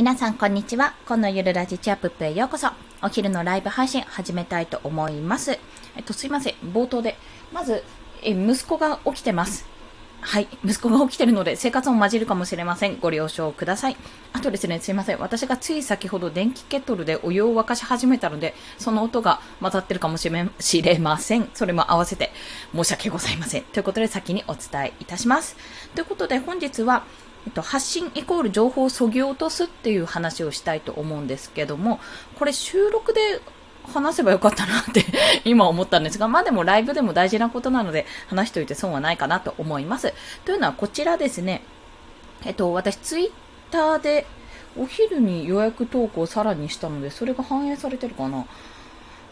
[0.00, 0.94] 皆さん、こんにちは。
[1.06, 2.68] このゆるラジチャップへようこそ。
[3.02, 5.58] お昼のライブ配信始めたいと思います。
[5.94, 6.54] えっと、すいません。
[6.72, 7.18] 冒頭で。
[7.52, 7.84] まず、
[8.22, 9.66] え、息子が起きてます。
[10.22, 10.48] はい。
[10.64, 12.98] 息子が起きてるので、生活も混じるかもしれません。
[12.98, 13.96] ご了承ください。
[14.32, 15.18] あとですね、すいません。
[15.18, 21.50] 私がつい先ほど電気ケトルでお湯を沸かし始めたので、その音が混ざってるかもしれません。
[21.52, 22.32] それも合わせて
[22.74, 23.64] 申し訳ございません。
[23.64, 25.58] ということで、先にお伝えいたします。
[25.94, 27.04] ということで、本日は、
[27.46, 32.00] えっと、発信イコール情報をそぎ落とすっていう話をしたいと思うんですけども、
[32.38, 33.40] これ収録で
[33.84, 35.04] 話せばよかったなって
[35.44, 40.12] 今思ったんですが、まあでもライブでも大事なことなので話しておいて損はないかなと思います。
[40.44, 41.62] というのはこちらですね、
[42.44, 43.30] えっと、私ツイッ
[43.70, 44.26] ターで
[44.76, 48.44] お昼に予約投稿をさらにしたので、それが反映されてるかな？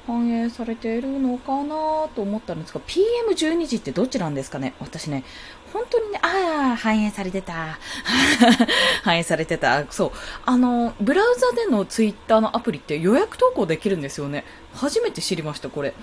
[0.06, 4.72] 反映されているのかなと思ったんですが、PM12 時ってどっちなんですかね？
[4.80, 5.22] 私ね、
[5.72, 7.78] 本当にね、ああ、反映されてた。
[9.02, 9.84] 反映されてた。
[9.90, 10.12] そう。
[10.44, 14.44] あの、ブラウザでのツイッターのアプリって予約投稿できるんですよね。
[14.74, 15.94] 初めて知りました、これ。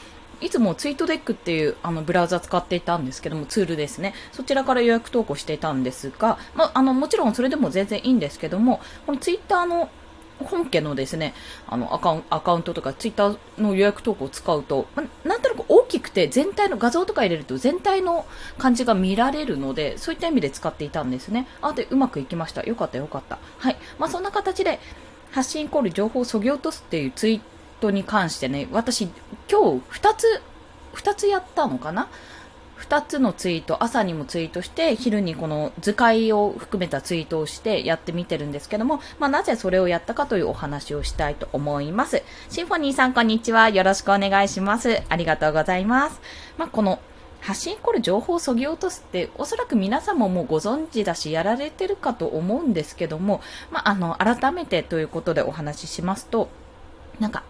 [0.41, 4.13] いつもツイートデックっていうあのブラウザ使っていたんですけども、ツールですね。
[4.31, 9.89] そちらから予約投稿していたんですが、まあ、の、もちろんそれでも全然いいんですけども、このツイッターの
[10.39, 11.33] 本家のですね、
[11.67, 18.25] あのアカウンアカウントとかツイッターの予約投稿を使うと、ま、なんとなく大きくて全体の画像とか入れると全体の
[18.57, 21.47] 感じが見られるので、そういった意味で使っていたんですね。
[21.61, 22.63] あ、で、うまくいきました。
[22.63, 23.39] よかったよかった。
[23.57, 23.77] はい。
[23.97, 24.79] まあ、そんな形で、
[25.31, 27.41] 発信イコール情報をそぎ落とすっていうツイー
[27.81, 29.09] トに関してね、私、
[29.49, 30.41] 今日2つ、
[30.93, 32.07] 2つやったのかな？
[32.79, 42.23] 2つのツイート、朝にもツイートして、昼にこの図解を含めたツイートをしてやってみてるんですけども、まあ、なぜそれをやったかというお話をしたいと思います。
[42.49, 43.69] シンフォニーさんこんにちは。
[43.69, 45.01] よろしくお願いします。
[45.09, 46.21] ありがとうございます。
[46.57, 46.99] まあ、この
[47.45, 53.39] 発信イコール情報をそぎ落とすって、おそらく皆さんももうご存知だし、やられてるかと思うんですけども、
[53.71, 56.49] まあ、あの、改めてということでお話ししますと、
[57.19, 57.43] なんか、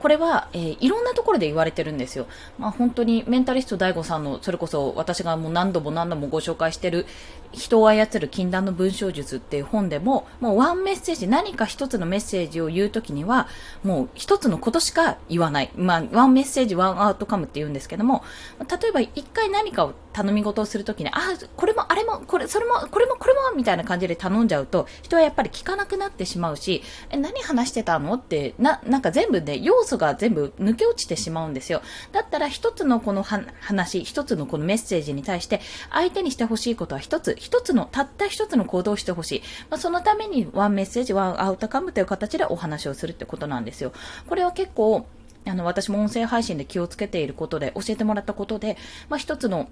[0.00, 2.26] これは、えー、いろんなところで言われてるんですよ。
[2.58, 7.06] まあ、本当にメンタリスト DAIGO さんの、それこそ私がもう何度も何度もご紹介してる、
[7.56, 13.48] 人を操る禁断の文章術っていう本でも、もうワンメッセージ、何か一つのメッセージを言うときには、
[13.82, 15.70] もう一つのことしか言わない。
[15.74, 18.22] まあ、ワンメッセージ、ワンアウトカムって言うんですけども、
[18.60, 21.18] 例えば一回何かを頼み事をするときに、あ、
[21.56, 28.14] これもあれも、これ、それも、これも、これも、みたいな感じで頼んじゃうと、人はやっぱり聞かなくなってしまうし、え、何話してたの？
[28.14, 31.82] って、な、なんか全部で、要素が全部抜け落ちてしまうんですよ。
[32.12, 39.42] だったら一つのこの話、一つのこのメッセージに対して、相手にしてほしいことは一つ、一つの、たった一つの行動をしてほしい。
[39.70, 43.92] まあ、そのためにワンメッセージ、ワンアウトカムという形でお話をするってことなんですよ。
[44.28, 45.06] これは結構、
[45.46, 48.76] あの、私も音声配信で気をつけていることで、教えてもらったことで、
[49.08, 49.68] まあ、一つの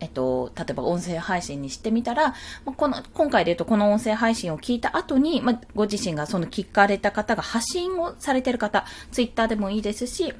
[0.00, 2.34] えっと、例えば音声配信にしてみたら、
[2.76, 10.32] この、今回で言うとこの音声配信を聞いた後に、まあ、ご自身がその聞かれた方が発信をされてる方、ツイッターでもいいですし、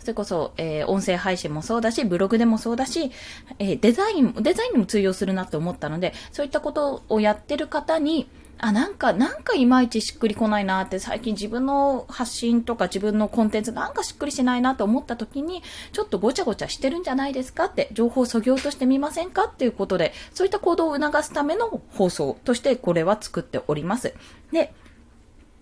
[0.00, 3.10] それこそ、えー、音声配信もそうだし、ブログでもそうだし、
[3.58, 8.28] えー、デザイン、デザインにも通用するなって思ったので、そういったことをやってる方に、
[8.62, 15.62] あ、なんか、なんかいまいちしっくりこないなって最近自分の発信とか自分のコンテンツなんかしっくりしないなと思った時に、
[15.92, 24.12] ちょっとごちゃごちゃしてるんじゃないですかって、情報をそぎ落としてみませんかっていうことで、そういった行動を促すための放送としてこれは作っております。
[24.52, 24.74] で、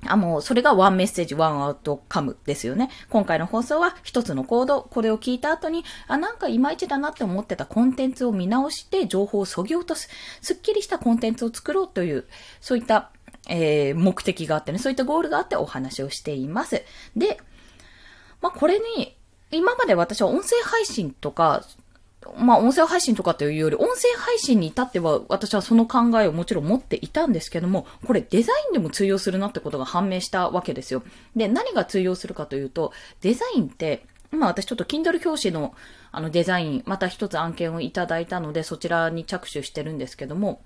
[0.06, 2.90] あ、もう、それがワンメッセージ、ワンアウトカムですよね。
[3.10, 10.08] 今回の放送は一つの行動、これを聞いた後に、あ、なんかいまいちだなって思ってたコンテンツを見直して、情報を削ぎ落とす、
[10.40, 12.26] すっきりしたコンテンツを作ろうという、
[12.60, 13.10] そういった、
[13.48, 16.82] えー、目的があってね、そういったゴールがあってお話をしています。
[17.16, 17.38] で、
[18.40, 19.16] まあ、これに、
[19.50, 21.64] 今まで私は音声配信とか、
[22.36, 31.02] まあ、音声配信とかというより、音声配信に至っては、私はその考えをもちろん持っていたんですけども、これデザインでも通用するなってことが判明したわけですよ。
[31.36, 35.74] で、何が通用するかというと、デザインって、今私ちょっと Kindle 表紙の
[36.10, 40.62] あのデザイン、また一つ案件をいただいたので、そちらに着手してるんですけども、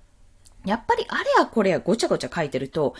[0.65, 2.95] やっぱりあれやこれやごちゃごちゃ書いてると、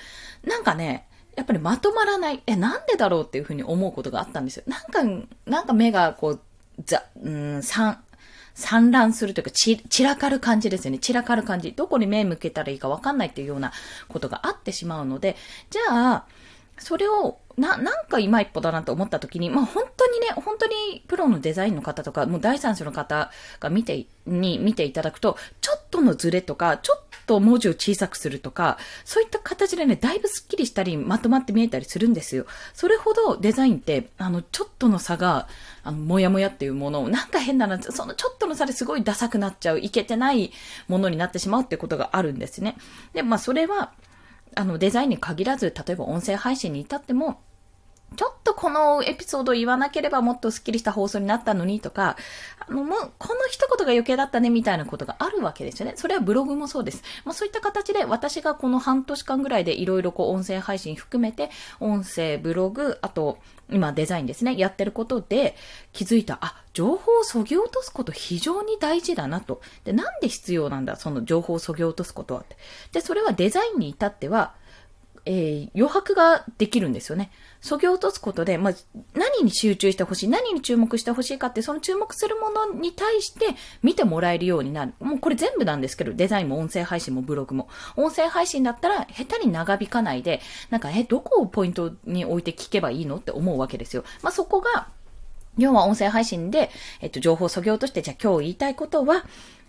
[0.46, 2.44] なんかね、やっぱりまとまらない。
[2.46, 4.64] え、なんでだろうっていうふうに思うことがあったんですよ。
[4.68, 6.40] なんか、なんか目がこう、
[6.86, 8.04] ざ、うん、三、
[8.56, 11.00] 散乱するというか、ち、散らかる感じですよね。
[11.00, 11.72] 散らかる感じ。
[11.72, 13.72] どこに目向けたらいいかわかんないっていうような
[14.08, 15.36] ことがあってしまうので、
[15.70, 16.26] じゃあ、
[16.78, 32.46] それを、な、なんか今一歩だなと思った時に、まあ本当にね、本当にプロのデザインの方とか、もう第三者の方が見て、に見ていただくと、ちょっとのズレとか、ちょっと文字を小さくするとか、そういった形でね、だいぶスッキリしたり、まとまって見えたりするんですよ。
[32.74, 35.48] それほどデザインって、あの、ちょっとの差が、
[35.84, 40.52] あの、もやもやっていうものを、なんか変だな、そのちょっとの差ですごいダサくなっちゃう、いけてない
[40.88, 42.76] ものになってしまうってことがあるんですね。
[43.14, 43.92] で、まあ、それは、
[44.56, 47.42] あの、デザインに限らず、例えば音声配信に至っても、
[48.16, 52.18] ちょっとこのエピソードを言わなければもっとスッキリした放送になったのにとか、
[52.68, 55.94] あの、もう、この一言が余計だったねみたいなことがあるわけですよね。
[55.96, 57.04] それはブログもそうです。
[57.26, 61.50] まあそういった形で私がこの半年間ぐらいでいろいろこう音声配信含めて、
[61.80, 63.38] 音声、ブログ、あと、
[63.70, 65.56] 今デザインですね、やってることで
[65.94, 69.62] 気づいた、あ、情報を削ぎ落とすこと非常に大事だなと。
[69.84, 72.58] で、なんで必要なんだ、その情報を削ぎ落とすことはって。
[72.92, 74.54] で、それはデザインに至っては、
[75.26, 77.32] えー、余白ができるんですよね。
[77.62, 78.74] そぎ落とすことで、まあ、
[79.14, 83.46] 何に集中してほしい、何に注目してほしいかって、その注目するものに対して
[83.82, 84.94] 見てもらえるようになる。
[85.00, 87.70] もうこれ全部なんですけど、デザインも音声配信もブログも。
[87.96, 94.04] 音声配信だったら、下手に長引かないで、なんか、え、どこをポイントに置いて聞けばいいのって思うわけですよ。
[94.24, 94.90] まあ、そこが、
[95.58, 99.24] 要は音声配信で、えっと、情報をそぎ落として、じゃあ今日言いたいことは、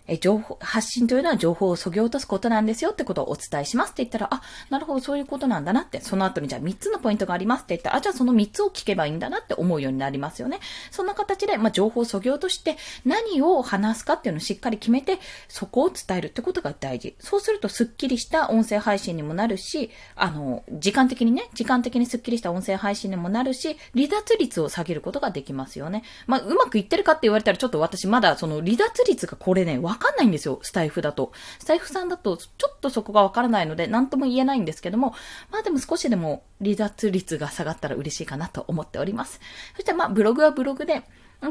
[0.06, 10.60] え、情報、発信というのは情報を削ぎ落とすことなんですよってことをお伝えしますって言ったら、あ、なるほど、そういうことなんだなって、その後にじゃあ3つのポイントがありますって言ったら、あ、じゃあその3つを聞けばいいんだなって思うようになりますよね。
[10.90, 15.18] そんな形で、まあ、情報を削ぎ落として何を話すかっていうのをしっかり決めて、
[15.48, 17.16] そこを伝えるってことが大事。
[17.18, 26.02] そうするとスッキリした音声配信にもなるし、あの、時間的にね、時間的にスッキリした音声配信にもなるし、離脱率を下げることができますよね。
[26.26, 30.58] まあ、うまくいってるかって言われたらちょっと私まだその離脱率がこれね、わかんないんですよ。
[30.62, 31.32] スタイフだと。
[31.60, 35.14] スタイフさんだと、ちょっとそこがわからないので、なんとも言えないんですけども、
[35.50, 39.40] まあでも少しでも離脱率が下がったら嬉しいかなと思っております。
[39.74, 41.04] そしてまあ、ブログはブログで、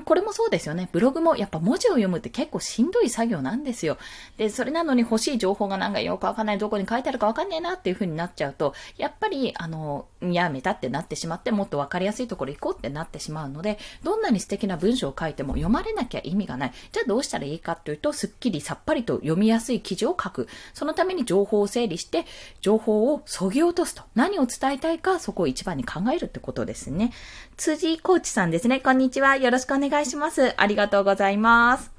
[0.06, 0.89] これもそうですよね。
[0.91, 3.97] ブログもやっぱ文字を読むって結構しんどい作業なんですよ。
[4.38, 16.74] で、それなのに欲しい情報がなんかよくわかんない、どこに書いてあるかわかんねえなっていう風になっちゃうと、やっぱり、あの、やめたってなってしまって、もっとわかりやすいところ行こうってなってしまうので、どんなに素敵な文章を書いても読まれなきゃ意味がない。
[16.91, 20.47] じゃあどうしたらいいかっていうと、すっきりさっぱりと読みやすい記事を書く。
[20.74, 22.25] そのために情報を整理して、
[22.62, 24.03] 情報を削ぎ落とすと。
[24.15, 27.12] 何を伝えたいか、そこを一番に考えるってことですね。
[27.57, 28.79] 辻コーチさんですね。
[28.79, 29.36] こんにちは。
[29.36, 30.54] よろしくお願いします。
[30.56, 31.92] ありがとうございます。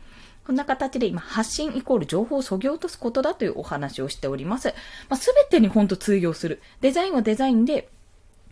[0.47, 4.75] こんな形で今、発信イコール情報を削ぎ落とすことだというお話をしております。
[5.09, 6.61] まあ、全てに本当通用する。
[6.81, 7.89] デザインはデザインで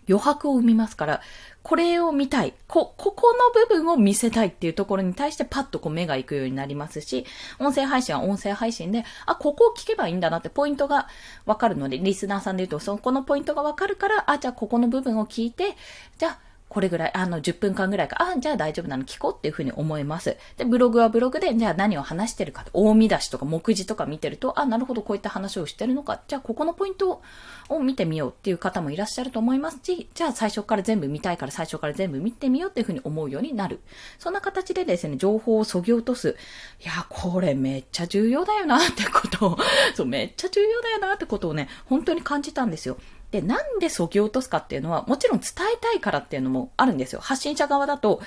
[0.09, 1.21] 余白を生みますから、
[1.63, 2.55] これを見たい。
[2.67, 7.25] こ、ここの部分を見せたいっていうところに対してパッとこう目が行くようになりますし、
[7.61, 11.09] 音声配信は音声配信で、あ、ここを聞けばいいんだなってポイントが
[11.47, 15.77] わかるので、リスナーさんで言うと、そこのポイントがわかるから、あ、じゃあここの部分を聞いて、
[16.19, 16.39] じゃあ、
[16.73, 20.39] これぐらい、あの、10分間ぐらいか、あ、じゃあ大丈夫なの聞こうっていうふうに思います。
[20.57, 27.21] で、ブログはブログで、じゃあ何を話してるか、大見出しとか目次とか見てると、あ、なるほど、こういった話をしてるのか、じゃあここのポイント
[27.69, 33.81] を見てみようっていう方もいらっしゃると思いますし、じゃあ最初から全部見たいから最初から全部見てみようっていうふうに思うようになる。
[34.19, 36.37] そんな形でですね、情報を削ぎ落とす。
[36.83, 39.59] いや、これめっちゃ重要だよなってことを、
[39.95, 42.97] そう、めっちゃ重要だよなってことをね、本当に感じたんですよ。
[43.33, 47.21] で、なんでそぎ落とすかっていうのは、もちろん伝えたいからっていうのもあるんですよ。
[47.21, 48.21] 発信者側だと、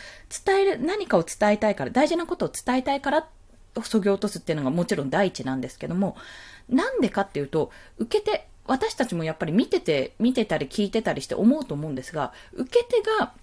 [0.46, 3.30] 伝える、何かを伝えたいから、大事なことを伝えたいから、
[3.84, 6.18] そぎ落とすっていうのがもちろん第一なんですけども、
[6.68, 13.34] なんでかっていうと、受け手、私たちもやっぱり見てて、見てたり聞いてたりして思うと思うんですが、受け手が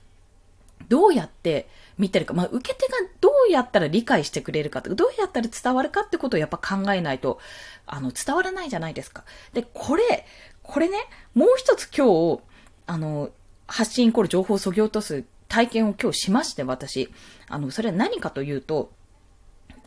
[0.88, 1.68] どうやって
[1.98, 7.38] 見てるか、まあ、受け手がどうやったら理解してくれるか、どうやったら伝わるかってことをやっぱ考えないと、
[7.86, 9.24] あの、伝わらないじゃないですか。
[9.52, 10.26] で、これ、
[10.62, 10.98] これね、
[11.34, 12.40] もう一つ今日、
[12.86, 13.30] あの、
[13.66, 17.10] 発信イコール情報を削ぎ落とす体験を今日しまして、私。
[17.48, 18.92] あの、それは何かというと、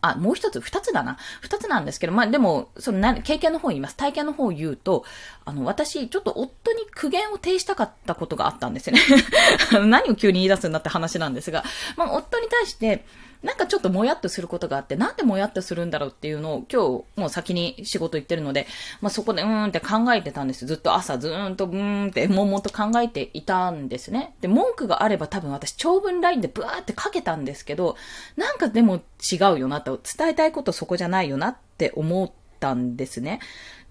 [0.02, 1.18] あ、もう一つ、二つだな。
[1.42, 3.96] 二つなんですけど、まあでも、そのな、経験の方を言います。
[3.96, 5.04] 体験の方を言うと、
[5.46, 9.02] あの、私、ちょっと夫に苦言を呈したかったことがあったんですよね。
[9.88, 11.64] 何を急に言い出すんだって話なんですが、
[11.98, 13.06] まあ夫に対して、
[13.46, 16.82] なんかちょっともやっとすることがあって、なんでもやっとするんだろうっていうのを今
[17.16, 18.66] 日もう先に仕事行ってるので、
[19.02, 20.66] まあそこでうーんって考えてたんです。
[20.66, 24.36] ずっと朝ずーんとうーんって悶々と考えていたんですね。
[24.42, 27.96] で、文句があれば多分私長文ラインでブワーってかけたんですけど、
[28.36, 33.40] なんかでも違うよなと、伝えたいことそこじゃないよなって思ったんですね。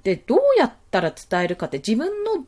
[0.02, 2.44] で、どうやったら伝えるかって自分の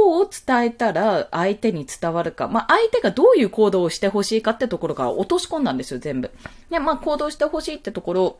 [0.00, 2.48] を伝えたら相手に伝わるか。
[2.48, 6.30] まあ、相手がどういう行動をしてほしいかってところから落とし込んだんですよ、全部。
[6.70, 8.38] で、まあ、行動してほしいってところ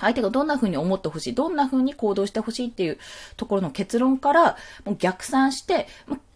[0.00, 2.98] 相手がどんな風に思ってほしい、どんな風に行動してほしいっていう
[3.36, 5.86] ところの結論から、もう逆算して、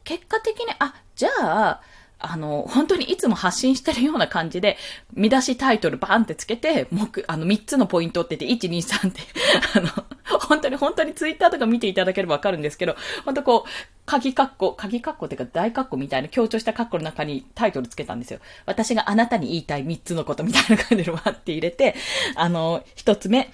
[0.05, 1.81] 結果的に、あ、じゃあ、
[2.21, 4.77] あの、本当にいつも発信してるような感じで、
[5.15, 9.21] 見出しタイトルバーンってつけて、目、あの、3つのポイントって言って、1、2、3って、
[9.79, 13.71] あの、本当に本当にツイッターとか見ていただければわかるんですけど、本当こう、
[14.05, 18.41] 鍵括弧、鍵括弧っていうか大括弧みたいな強調した括弧の中にタイトルつけたんですよ。
[18.67, 21.95] 私があなたに言いたい3つのことみたいな感じでわって入れて、
[22.35, 23.51] あの、1つ目、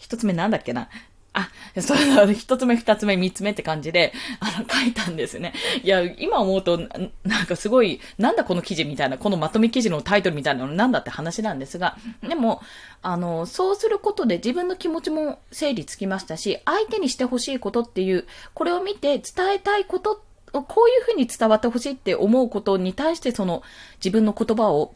[0.00, 0.88] 1つ目なんだっけな？
[1.34, 5.54] あ、そう、一つ目、二つ目、三つ目って感じで、あの、書いたんですね。
[5.82, 6.78] いや、今思うと、
[7.24, 11.96] なんかすごい、なんだこの記事みたいな、このまとめ記事のタイトルみたいなのなんだって話なんですが、
[12.26, 12.60] でも、
[13.00, 20.22] あの、そうすることで自分の気持ちも整理つきましたし、相手にしてほしいことっていう、これを見て伝えたいこと
[20.52, 23.62] こういうふうに伝わってほしいって思うことに対してその
[23.96, 24.94] 自分の言葉を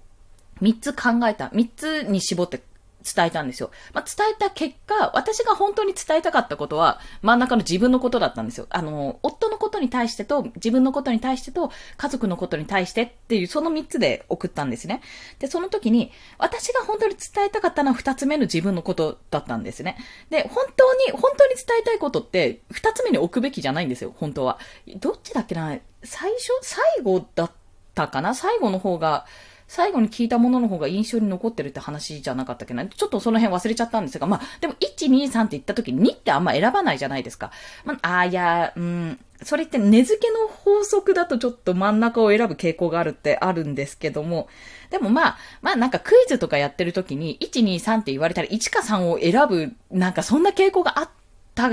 [0.60, 1.46] 3つ考えた。
[1.48, 2.62] 3つに絞って
[3.14, 3.70] 伝えたんですよ。
[3.92, 8.66] まあ、伝えた結果、私が本当に伝えたかったことは、真ん中の自分のことだったんですよ。
[8.70, 15.02] あの、夫のことに対してと、自分のことに対してと、家族のことに対してっていう、その3つで送ったんですね。
[15.38, 19.96] で、その時に、私が本当に伝えたかったのは2つ目の自分のことだったんですね。
[20.30, 24.58] で、本当に、本当に伝えたいことって、2つ目に置くべきじゃないんですよ、本当は。
[24.96, 27.50] どっちだっけな最初最後だっ
[27.94, 29.26] たかな最後の方が、
[29.68, 32.86] 最後に聞いたものの方が印象に残ってるって話じゃなかったっけな？
[32.86, 37.50] ちょっとその辺忘れちゃったんですが、まあ、でも1、2、3って言った時に2ってあんま選ばないじゃないですか。
[37.84, 44.48] まあ、あいや、うん、それって根付けの法則だとちょっと真ん中を選ぶ傾向があるってあるんですけども、
[44.90, 51.10] でもまあ、まあなんかクイズとかやってる時に1、2、3って言われたら1か3を選ぶ、なんかそんな傾向があっ
[51.56, 51.70] た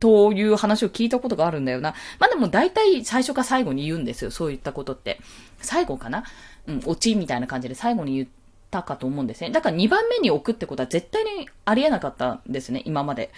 [0.00, 1.94] という話を聞いたことがあるんだよな。
[2.18, 4.32] まあでも大体最初か最後に言うんですよ。
[4.32, 5.20] そういったことって。
[5.60, 6.24] 最後かな？
[6.66, 8.28] うん、オチみたいな感じで最後に言っ
[8.70, 9.50] たかと思うんですね。
[9.50, 13.30] だから2番目に置くってことは絶対にありえなかったんですね、今まで。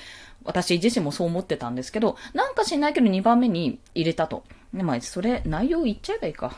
[0.44, 4.44] 私自身もそう思ってたんですけど、なんかしないけど2番目に入れたと。
[4.72, 6.52] でまあ、それ、内容言っちゃえばいいか。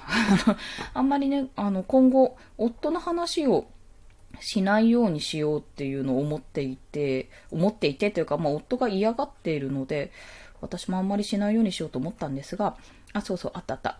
[0.95, 3.67] あんまりね、あの、今後、夫の話を
[4.41, 10.13] しないようにしようっていうのを思っていて、思っていてというか、まあ、夫が嫌がっているので、
[10.61, 12.77] 私もあんまりしないようにしようと思ったんですが、
[13.13, 13.99] あ、そうそう、あったあった。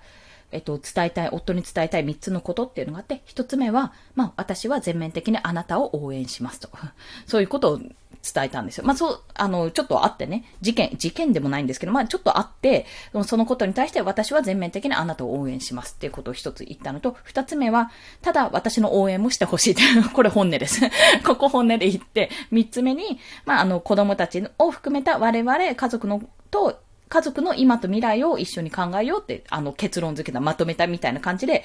[0.53, 6.69] えっと、伝えたい、夫に伝えたい3つのことっていうのがあって、1つ目は、まあ、私は全面的にあなたを応援しますと。
[7.27, 8.85] そういうことを伝えたんですよ。
[8.85, 12.87] まあ、そう、あの、ちょっとあってね、事件、事件でもないんですけど、まあ、ちょっとあって、
[13.25, 17.91] そのことに対して私は全面的にあなたを応援しますっていうことを一つ言ったのと、二つ目は、
[18.23, 19.77] ただ私の応援もしてほしい、
[20.13, 20.81] これ本音です。
[21.25, 31.65] ここ本音で言って、三つ目に、まあ、あの、子供たちを含めた我々家族のと家族の今と未来を一緒に考えようって、あの、結論付けた、まとめたみたいな感じで、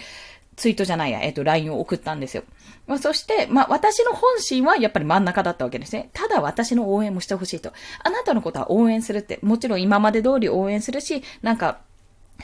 [0.56, 2.44] ツイートじゃないや、えっ、と、LINE を送ったんですよ。
[2.86, 6.10] まあ、そして、まあ、私の本心はやっぱり真ん中だったわけですね。
[6.14, 7.72] ただ私の応援もしてほしいと。
[8.04, 11.80] あなたのことは応援するって、もちろん今まで通り応援するし、なんか、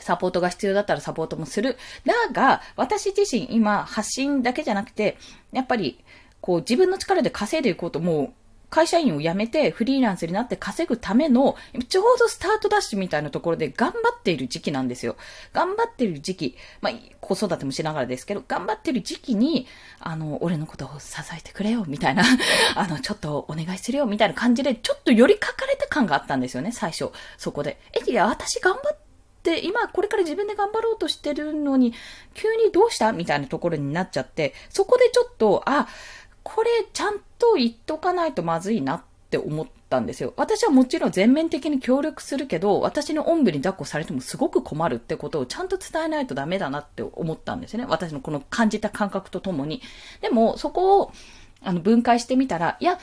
[0.00, 1.76] サポートが必要だったらサポートもする。
[2.04, 5.18] だが、私自身今、発信だけじゃなくて、
[5.52, 6.02] やっぱり、
[6.40, 8.32] こう、自分の力で稼いでいこうと、もう、
[8.70, 11.56] 会社員を辞めてフリーランスになって稼ぐための、
[11.88, 15.16] ちょうどスタートダッシュみたいなところで頑張っている時期なんですよ。
[15.52, 19.66] 頑張っている時期、まあ、子育てもしながらですけど、頑張っている時期に、
[20.00, 22.24] あの、俺のことを支えてくれよ、みたいな、
[22.76, 27.10] あの、ちょっとお願いするよ、みたいな感じで、ちょっと寄りかかれた感があったんですよね、最初。
[27.38, 27.78] そこで。
[27.94, 28.96] え、いや、私頑張っ
[29.42, 31.94] て、今これから自分で頑張ろうとしてるのに、
[32.34, 33.12] 急にどうした？
[33.12, 35.88] みたいなところになっちゃって、そこでちょっと、あ、
[36.54, 40.32] これちゃんと言っとかないとまずいなって思ったんですよ。
[40.38, 47.84] 私はもちろん全面的に協力するけど、私のおんぶに抱っこされてもすごく困るってことをちゃんと伝えないとダメだなって思ったんですね。
[47.86, 49.82] 私のこの感じた感覚とともに。
[50.22, 51.12] でも、そこを、
[51.62, 52.98] あの、分解してみたら、いや、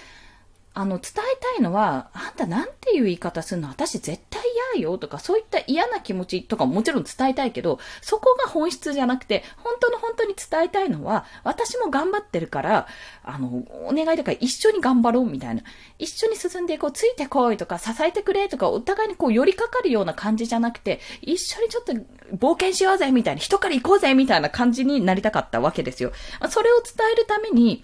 [0.77, 3.69] あの、伝えたいのは、あんたなんていう言い方するの？
[3.69, 4.43] 私絶対
[4.75, 12.87] 嫌よとか、そういった嫌な気持ちとかももちろん伝えたいけど、そこが本質じゃなくて、本当の本当に伝えたいのは、私も頑張ってるから、
[13.23, 15.63] あの、お願いだから一緒に頑張ろうみたいな。
[15.97, 21.93] 一緒に進んでいこう、ついてこいとか、支えてくれとか、お互いにこう寄りかかるような感じじゃなくて、一緒にちょっと
[22.35, 26.11] 冒険しようぜみたいな、人から行こうぜみたいな感じになりたかったわけですよ。
[26.49, 27.81] それを伝えるために、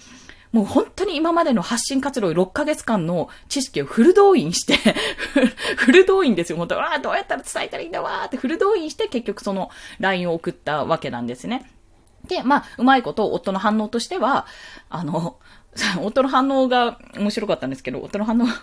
[0.51, 4.75] もう本当に今までの発信活動6ヶ月間の知識をフル動員して
[5.77, 6.57] フル動員ですよ。
[6.57, 11.71] 本当わあ、どうやったら伝えたらいいんだわーってフル動員して結局その LINE を送ったわけなんですね。
[12.27, 14.45] で、まあ、うまいこと夫の反応としては、
[14.89, 15.37] あの、
[16.03, 18.61] 夫の反応が面白かったんですけど、夫の反応は、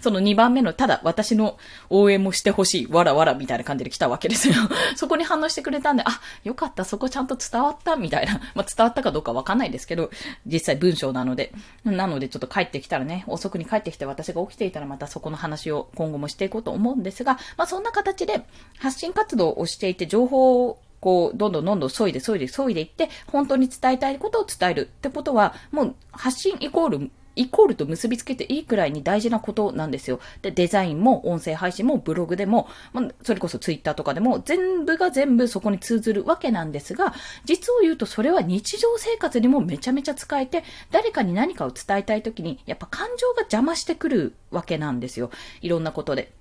[0.00, 1.56] その2番目の、ただ私の
[1.88, 4.54] 応援もしてほしい、わらわらみたいな感じで来たわけですよ。
[4.94, 8.40] そこに反応してくれたんで、あ、よかった、そこちゃんと伝わった、みたいな。
[8.54, 10.10] まあ、伝わったかどうかわかんないですけど、
[10.46, 11.52] 実際文章なので。
[11.84, 18.44] なので、ちょっと帰ってきたらね、遅くに帰ってきて私が起きていたらまたそこの話を今後もしていこうと思うんですが、まあ、そんな形で
[18.78, 30.20] 発信活動をしていて情報をこう、どんどんどんどん削いで削いで削いでいって、本当に伝えたいことを伝えるってことは、もう発信イコールイコールと結びつけていいくらいに大事なことなんですよ。
[30.42, 37.14] で、デザインも音声配信もブログでも、まあ、それこそツイッターとかでも全部が全部そこに通ずるわけなんですが、
[37.44, 45.30] 実を言うとそれは日常生活にもめちゃめちゃ使えて、誰かに何かを伝えたいときに、やっぱ感情が邪魔してくるわけなんですよ。
[45.62, 46.32] いろんなことで。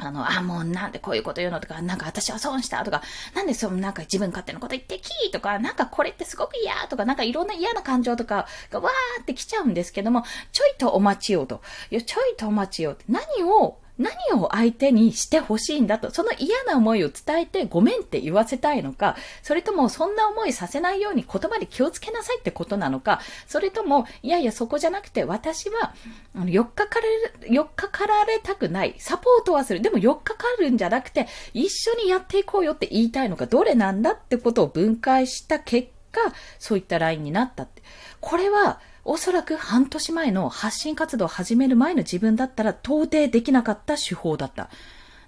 [0.00, 3.02] あの、あ、もうなんでこういうこと言うのとか、なんか私は損したとか、
[3.34, 11.62] なんでそのなんか自分勝手なこと言ってきーとか、なんかこれってすごく嫌とか、なんかいろんな嫌な感情とかがわーって来ちゃうんですけども、ちょいとお待ちよと。
[11.90, 13.04] いや、ちょいとお待ちよって。
[13.08, 25.94] 何を何を相手にしてほしいんだと、その嫌な思いを伝えてごめんって言わせたいのか、それともそんな思いさせないように言葉で気をつけなさいってことなのか、それとも、いやいやそこじゃなくて私は、
[26.34, 27.06] あの、4日から
[27.46, 36.20] れ、4日かられたくない、サポートはする、でも4日かかるんじゃなくて、一緒にやっていこうよって言いたいのか、どれなんだってことを分解した結果、
[36.58, 37.82] そういったラインになったって。
[38.20, 44.70] これは、おそらく半年前の発信活動を始める前の自分だったら到底できなかった手法だった。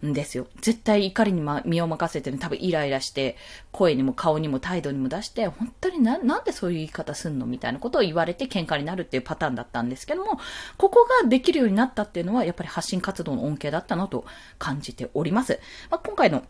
[0.07, 0.47] んですよ。
[0.61, 3.37] 絶対怒りに、ま、身を任せてね、多分イライラして、
[3.71, 10.41] 声にも顔にも態度にも出して、本当にな、なんでそういう言い方すんのみたいなことを言われて喧嘩になるっていうパターンだったんですけども、
[10.77, 14.25] ここができるようになったっていうのは、やっぱり発信活動の恩恵だったなと
[14.59, 15.61] 感じております。
[15.91, 16.43] まあ、今回の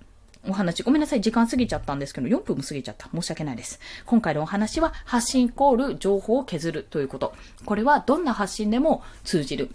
[0.48, 3.08] お話、ごめんなさい、時間過ぎちゃったんですけど、4分も過ぎちゃった。
[3.14, 3.78] 申し訳ないです。
[4.06, 7.34] 今回のお話は、発信イコール情報を削るということ。
[7.64, 9.70] これはどんな発信でも通じる。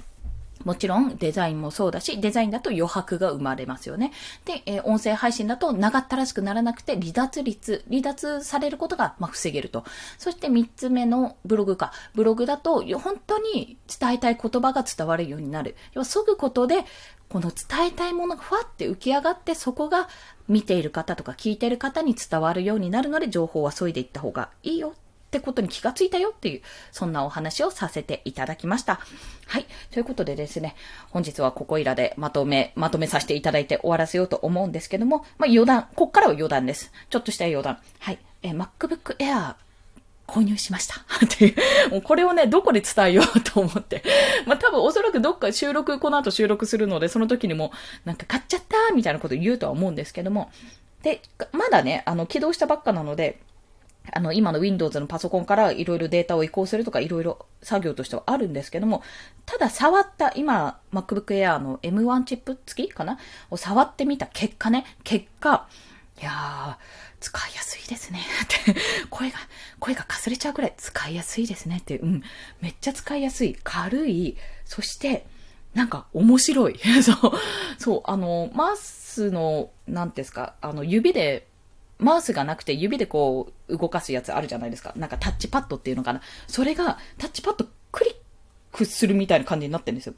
[0.68, 4.12] もちろんデザインもそうだし、デザインだと余白が生まれますよね。
[4.44, 9.86] で、えー、音声配信だと長ったらしくならなくて離脱率、離脱されることが、まあ、防げると。
[10.18, 11.94] そして3つ目のブログか。
[12.16, 15.78] ブログだと本当に伝えたい言葉が伝わるようになる。
[15.94, 16.84] 要は、削ぐことで
[17.30, 20.10] この伝えたいものがふわって浮き上がって、そこが
[20.50, 24.96] 見ている方とか聞いている方に伝わるようになるので、情報は削いでいった方がいいよ
[25.28, 29.02] ってことに気がついたよっていう、そんなお話をさせていただきました。
[29.46, 29.66] はい。
[29.92, 30.76] ということでですね、
[31.10, 36.94] 本日はここいらでまとめ、まとめさせていただいて終わらせようと思うんですけども、まあ余談、こっからは余談です。
[37.10, 37.78] ちょっとした余談。
[38.00, 38.20] はい。
[38.42, 39.56] え MacBook Air
[40.28, 40.96] 購入しました。
[41.26, 41.56] ってい
[41.88, 44.04] う、もうこれをね、どこで伝えようと思って。
[44.46, 47.72] まあ多分おそらくどっか収録、この後収録するので、その時にも、
[48.06, 50.52] なんか買っちゃったみたいなこと言うとは思うんですけども。
[51.02, 51.22] で、
[51.54, 53.40] まだね、あの、起動したばっかなので、
[54.12, 59.04] あの、今の Windows のパソコンからいろいろデータを移行するとかいろいろ作業としてはあるんですけども、
[59.46, 63.18] ただ触った、今、MacBook Air の M1 チップ付きかな？
[63.50, 65.68] を触ってみた結果ね、結果、
[66.22, 66.76] いやー、
[67.20, 68.20] 使いやすいですね。
[68.44, 68.80] って、
[69.10, 69.38] 声が、
[69.80, 72.24] 声がかすれちゃうくらい使いやすいですねって、うん。
[72.62, 73.58] めっちゃ使いやすい。
[73.64, 74.38] 軽い。
[74.66, 75.26] そして、
[75.74, 76.80] なんか面白い。
[77.04, 77.32] そう。
[77.78, 81.47] そう、あの、マウスの、なんですか、あの、指で、
[82.00, 84.94] マウスがなくて指でこう動かすやつあるじゃないですか。
[84.96, 86.22] なんかタッチパッドっていうのかな。
[86.48, 88.14] それがタッチパッドクリッ
[88.72, 90.14] クするみたいな感じになってるんですよ。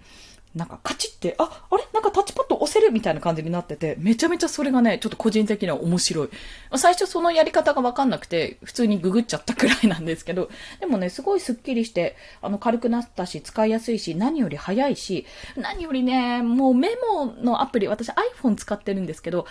[0.56, 1.84] なんかカチって、あ、あれ？
[1.94, 6.30] なんかタッチパッド押せるみたいな感じになってて、めちゃめちゃそれがね、ちょっと個人的には面白い。
[6.76, 19.46] 最初そのやり方がわかんなくて、普通にググっちゃったくらいなんですけど、でもね、すごいスッキリして、あの、軽くなったし、使いやすいし、何より早いし、何よりね、もうメモのアプリ、私 iPhone 使ってるんですけど、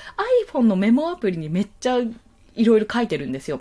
[0.53, 3.61] iPhone のメモアプリにめっちゃいろいろ書いてるんですよ。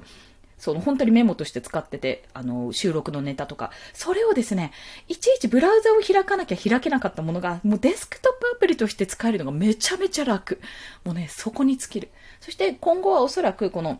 [0.58, 4.72] その本当にメモとして使ってて、あの、収録のネタとか、それをですね、
[5.08, 10.60] いちいちブラウザを開かなきゃ開けなかったものが、もうデスクトップアプリとして使えるのがめちゃめちゃ楽。
[11.04, 12.10] もうね、そこに尽きる。
[12.39, 14.00] そして今後はおそらくこの、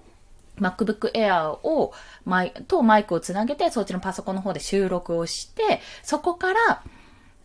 [0.60, 1.94] MacBook Air を、
[2.26, 6.84] マイ、とマイクをつなげて、そっちのパソコンの方で収録をして、そこから、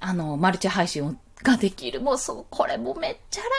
[0.00, 2.00] あの、マルチ配信をができる。
[2.00, 3.50] もうそう、これもめっちゃ楽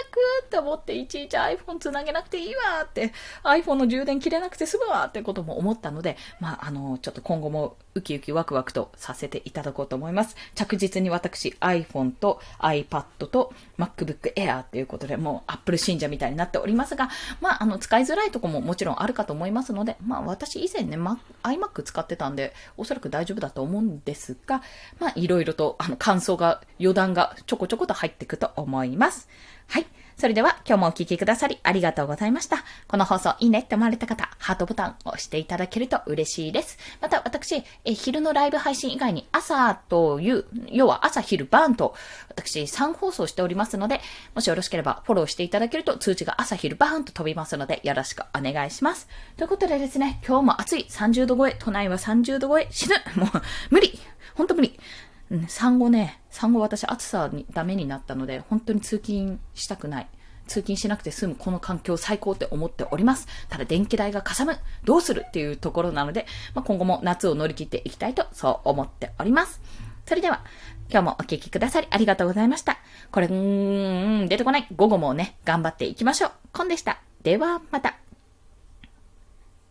[0.45, 10.35] って思って、いちいち iPhone つなげなくていいわって、iPhone の充電切れなくて済むわってことも思ったので、まあ、あの、ちょっと今後もウキウキワクワクとさせていただこうと思います。
[10.55, 17.09] 着実に私 iPhone と iPad と MacBook Air っていうことで、もう Apple 信者みたいになっておりますが、
[17.41, 24.61] まあ、あの、使いづらいとこももちろんあるかと思いますので、まあ、私以前ね、ま、iMac 使ってたんで、おそらく大丈夫だと思うんですが、
[24.99, 29.27] まあ、いろいろと、あの、感想が、余談がちょこちょこと入っていくと思います。
[29.67, 29.85] はい。
[30.17, 32.63] それでは今日もお聴きくださりありがとうございました。
[32.87, 36.77] この放送いいねって思われた方、ハートボタンを押していただけると嬉しいです。
[37.01, 41.95] また私、え昼のライブ配信以外に朝という、要は朝昼晩と
[42.29, 44.01] 私3放送しておりますので、
[44.35, 49.07] もしよろしければフォローしていただけると通知が朝昼晩と飛びますのでよろしくお願いします。
[49.37, 53.29] ということでですね、今日も暑い30度超え、都内は30度超え、死ぬもう
[53.71, 53.99] 無理
[54.35, 54.79] ほんと無理
[55.31, 60.07] うん、産後ね、産後私暑さにダメになったので、本当に通勤したくない。
[60.47, 63.27] 通勤しなくて済むこの環境最高って思っております。
[63.49, 64.57] ただ電気代がかさむ。
[64.83, 69.61] どうするっていうところなので、まあ、今後も夏を乗り切っていきたいとそう思っております。
[70.05, 70.43] それでは、
[70.89, 72.77] 今日もお聴きくださりありがとうございました。
[73.11, 74.67] これ、うーん、出てこない。
[74.75, 76.31] 午後もね、頑張っていきましょう。
[76.51, 76.99] コンでした。
[77.23, 77.95] では、また。